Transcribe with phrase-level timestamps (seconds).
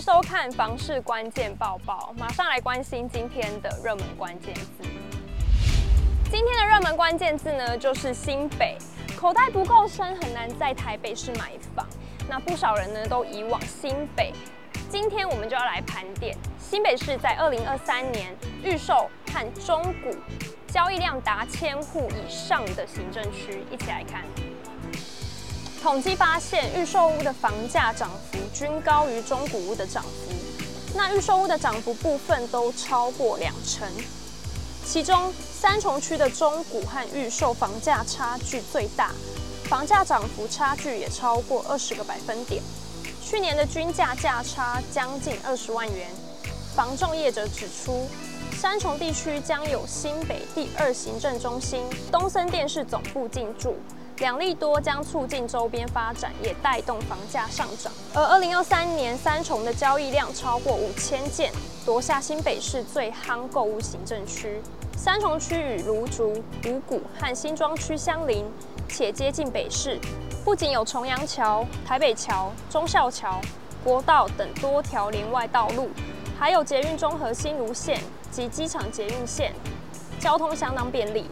[0.00, 4.88] 收看房市关键报报，马上来关心今天的热门关键字。
[6.30, 8.78] 今天的热门关键字呢，就是新北。
[9.16, 11.84] 口袋不够深，很难在台北市买房。
[12.28, 14.32] 那不少人呢，都移往新北。
[14.88, 20.16] 今天我们就要来盘点新北市在二零二三年预售和中古
[20.68, 24.22] 交易量达千户以上的行政区，一起来看。
[25.80, 30.32] 统计发现，预售屋的房价涨幅均高于中古屋的涨幅，
[30.94, 33.86] 那预售屋的涨幅部分都超过两成。
[34.84, 39.12] 其中，三重区的中古和预售房价差距最大，
[39.64, 42.60] 房价涨幅差距也超过二十个百分点。
[43.22, 46.08] 去年的均价价差将近二十万元。
[46.74, 48.08] 房仲业者指出，
[48.56, 53.76] 三重地区将有新北第二行政中心、东森电视总部进驻。
[54.20, 57.92] 两利多将促进周边发展，也带动房价上涨。
[58.12, 61.52] 而二零二三年三重的交易量超过五千件，
[61.86, 64.60] 夺下新北市最夯购物行政区。
[64.96, 66.32] 三重区与芦竹、
[66.66, 68.44] 五股和新庄区相邻，
[68.88, 70.00] 且接近北市，
[70.44, 73.40] 不仅有重阳桥、台北桥、忠孝桥、
[73.84, 75.90] 国道等多条连外道路，
[76.36, 78.00] 还有捷运中和新芦线
[78.32, 79.54] 及机场捷运线，
[80.18, 81.30] 交通相当便利。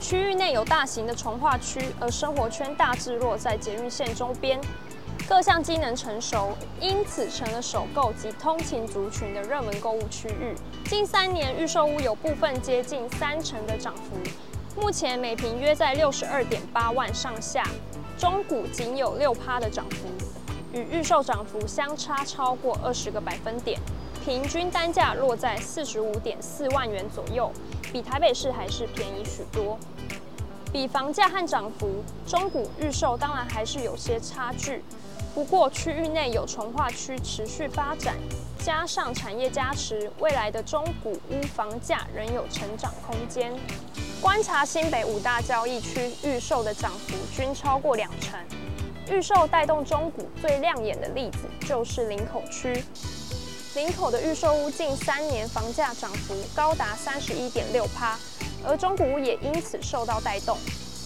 [0.00, 4.60] 区域内有大型的重划区，而生活圈大致落在捷运线周边，
[5.28, 10.54] 各项机能成熟，因此成了首购及通勤族群的热门购物区域。
[10.84, 17.64] 近三年预售屋有部分接近三成的涨幅，目前每坪约在六十二点八万上下，
[18.18, 20.08] 中古仅有六趴的涨幅，
[20.72, 23.80] 与预售涨幅相差超过二十个百分点，
[24.26, 27.48] 平均单价落在四十五点四万元左右。
[27.92, 29.78] 比台北市还是便宜许多。
[30.72, 34.82] 比房价和涨幅，中古预售当然还是有些差距。
[35.32, 38.16] 不过区域内有重划区持续发展，
[38.58, 43.54] 加上产业加持，未来的中古屋房价仍有成长空间。
[44.20, 48.36] 观察新北五大交易区预售的涨幅均超过两成。
[49.08, 52.82] 预售带动中古最亮眼的例子就是林口区。
[53.76, 58.18] 林口的预售屋近三年房价涨幅高达三十一点六趴，
[58.66, 60.56] 而中古屋也因此受到带动，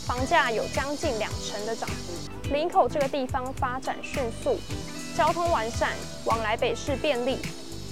[0.06, 2.52] 房价有将近两成的涨幅。
[2.52, 4.56] 林口这个地方发展迅速，
[5.16, 5.90] 交通完善，
[6.24, 7.40] 往来北市便利。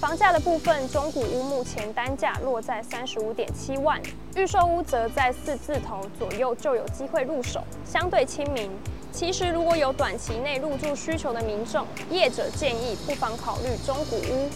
[0.01, 4.01] 房价的部分，中古屋目前单价落在三十五点七万，
[4.37, 8.71] 预售屋则在四字头左右就有机会入手，相对亲民。
[9.19, 14.49] 其实，如果有短期内入住需求的民众，业者建议不妨考虑中古屋，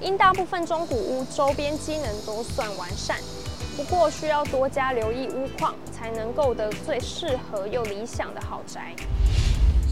[0.00, 3.18] 因大部分中古屋周边机能都算完善，
[3.76, 8.94] 不过需要多加留意屋况，才能够得最适合又理想的好宅。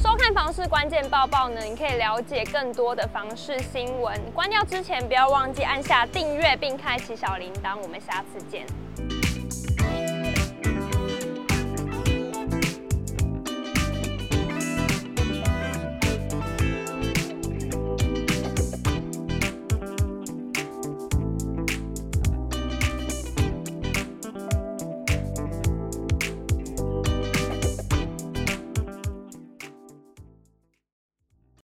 [0.02, 4.18] 收看房市关键报报呢，你可以了解更多的房市新闻。
[4.32, 7.76] 关掉之前，不要忘记按下订阅并开启小铃铛。
[7.78, 8.64] 我们下次见。